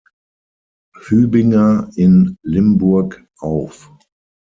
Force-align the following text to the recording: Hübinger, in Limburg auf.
Hübinger, 0.99 1.91
in 1.95 2.35
Limburg 2.41 3.23
auf. 3.37 3.93